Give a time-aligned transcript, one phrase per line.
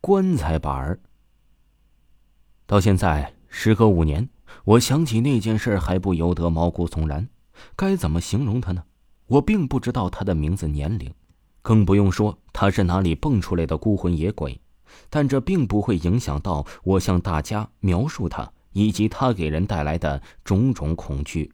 [0.00, 1.00] 棺材板儿。
[2.66, 4.28] 到现在时隔五年，
[4.64, 7.28] 我想起那件事还不由得毛骨悚然。
[7.74, 8.84] 该怎么形容他呢？
[9.26, 11.12] 我并不知道他的名字、年龄，
[11.62, 14.60] 更不用说他是哪里蹦出来的孤魂野鬼。
[15.10, 21.52] 但这并不会影响到我向大家描述他以及他给人带来的种种恐惧。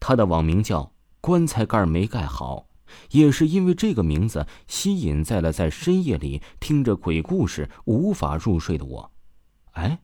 [0.00, 2.66] 他的网名叫“棺材盖没盖好”，
[3.10, 9.12] 也是因为这个名字吸引在了在深夜里听着鬼故事无法入睡的我。
[9.72, 10.00] 哎，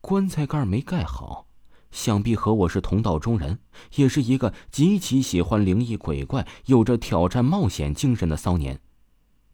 [0.00, 1.46] 棺材盖没盖好，
[1.90, 3.58] 想必和我是同道中人，
[3.96, 8.80] 也是一个极其喜欢灵异鬼怪、有着挑战冒险精神的骚年，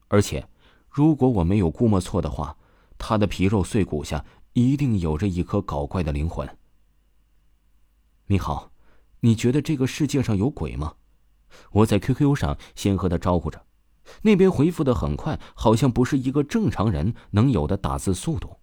[0.08, 0.46] 而且。
[0.92, 2.56] 如果我没有估摸错的话，
[2.98, 4.24] 他的皮肉碎骨下
[4.54, 6.48] 一定有着一颗搞怪的灵魂。
[8.26, 8.72] 你好，
[9.20, 10.94] 你觉得这个世界上有鬼吗？
[11.72, 13.64] 我在 QQ 上先和他招呼着，
[14.22, 18.56] 那边回复的很快，好像不是一个正常人能有的打字速度，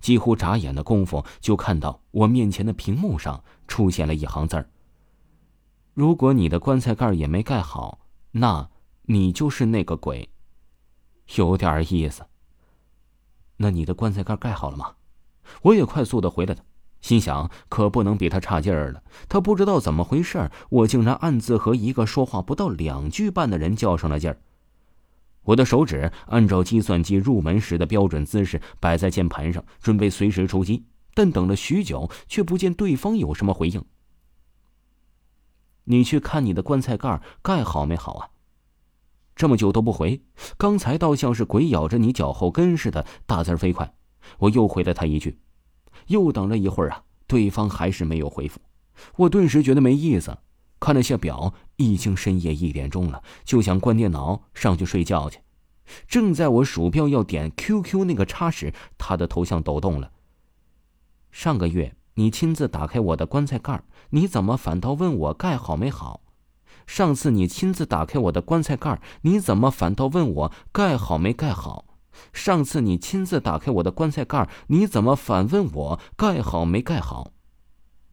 [0.00, 4.70] 几乎眨眼的功夫就看到我面前的屏幕上出现了一行字儿
[5.94, 8.00] ：“如果你的棺材盖也没盖好，
[8.32, 8.70] 那
[9.02, 10.28] 你就是那个鬼。”
[11.36, 12.24] 有点意思。
[13.58, 14.94] 那你的棺材盖盖好了吗？
[15.62, 16.62] 我也快速的回了他，
[17.00, 19.02] 心想可不能比他差劲儿了。
[19.28, 24.38] 他不知道怎么回事，我竟然暗自和一个说话不到两句半的人较上了劲儿。
[25.44, 33.82] 我的手指按照计算机入门时的标准姿势摆在键盘上，准备随时出击，但等了许久，却不见对方有什么回应。
[35.84, 38.28] 你去看你的棺材盖盖好没好啊？
[39.34, 40.20] 这么久都不回，
[40.58, 43.94] 刚才倒像是鬼咬着你脚后跟似的，大字飞快。
[44.40, 45.38] 我又回了他一句，
[46.08, 48.60] 又等了一会儿啊，对方还是没有回复。
[49.16, 50.36] 我顿时觉得没意思，
[50.80, 55.38] 看了下表，已经深夜一点钟了，就想关电脑上去睡觉去。
[56.06, 60.10] 正在我鼠标要点 QQ 那个叉时，他的头像抖动了。
[61.30, 66.20] 上个月你亲自打开我的棺材盖，你怎么反倒问我盖好没好？
[66.86, 71.84] 上次你亲自打开我的棺材盖，你怎么反倒问我盖好没盖好？
[72.32, 77.32] 上次你亲自打开我的棺材盖，你怎么反问我盖好没盖好？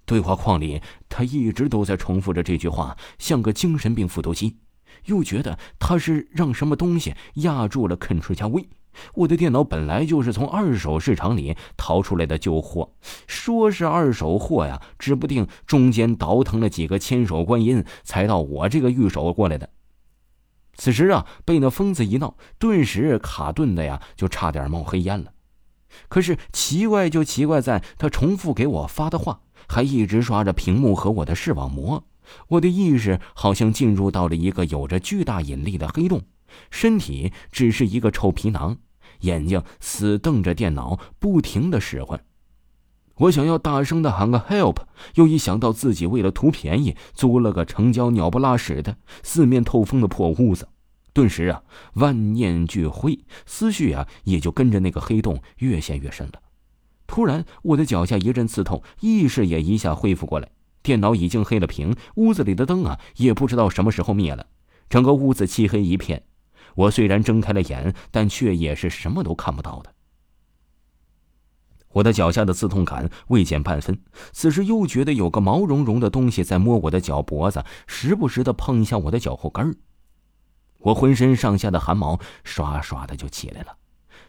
[0.06, 4.58] 对话框里，他一直都在重复着这句话，像个精神病复读机。
[5.06, 8.70] 又觉得他是让什么东西压住了 Ctrl 加 V。
[9.14, 12.94] 我的电脑本来就是从二手市场里淘出来的旧货，
[13.28, 19.70] 说是二手货呀，指不定中间倒腾了几个千手观音才到我这个玉手过来的。
[20.76, 25.32] 此时啊，被那疯子一闹，顿时卡顿的呀，就差点冒黑烟了。
[26.10, 32.04] 可是奇怪就奇怪在，他重复给我发的话，还一直刷着屏幕和我的视网膜，
[32.50, 36.22] 我的意识好像进入到了一个有着巨大引力的黑洞，
[36.70, 38.78] 身体只是一个臭皮囊。
[39.22, 42.20] 眼睛死瞪着电脑，不停的使唤。
[43.18, 44.78] 我想要大声的喊个 help，
[45.16, 50.68] 又一想到自己为了图便宜租了个成交鸟不拉屎的、四面透风的破屋子，
[51.14, 56.34] 顿时啊，万念俱灰，思绪啊也就跟着那个黑洞越陷越深了。
[57.08, 60.50] 突然，我的脚下一阵刺痛，意识也一下恢复过来。
[60.84, 64.46] 电脑已经黑了屏，屋子里的灯啊也不知道什么时候灭了，
[64.90, 66.24] 整个屋子漆黑一片。
[66.76, 69.95] 我虽然睁开了眼，但却也是什么都看不到的。
[71.96, 73.98] 我的脚下的刺痛感未减半分，
[74.34, 79.78] 此时又觉得有个毛茸茸的东西在摸我的脚脖子，时不时的碰一下我的脚后跟
[80.80, 83.78] 我浑身上下的汗毛唰唰的就起来了，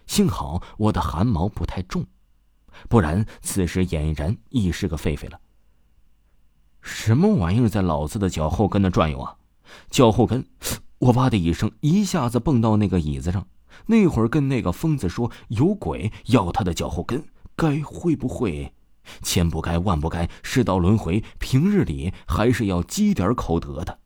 [0.07, 2.07] 幸好我的汗毛不太重，
[2.89, 5.41] 不然此时俨然已是个狒狒了。
[6.81, 9.35] 什么玩意儿在老子的脚后跟那转悠啊？
[9.91, 10.47] 脚后跟！
[10.99, 13.49] 我哇的一声，一下子蹦到那个椅子上。
[13.87, 17.23] 那会儿跟那个疯子说有鬼要他的脚后跟，
[17.57, 18.73] 该会不会？
[19.23, 23.99] 千不该万不该，世道轮回，平日里还是要积点口德的。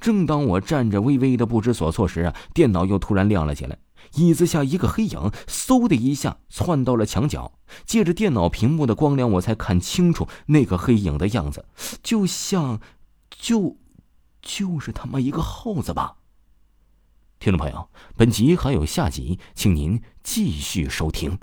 [0.00, 3.78] 正当我站着微微的不知所措时啊，电脑又突然亮了起来，
[4.14, 7.52] 椅子下一个黑影嗖的一下窜到了墙角。
[7.86, 11.64] 借着电脑屏幕的光亮，我才看清楚那个黑影的样子，
[12.02, 12.80] 就像，
[13.30, 13.78] 就。
[14.46, 16.16] 就是他妈一个耗子吧！
[17.38, 21.38] 听众朋友，本集还有下集，请您继续收听。